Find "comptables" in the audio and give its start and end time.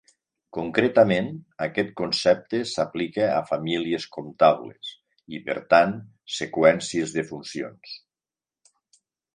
4.17-4.93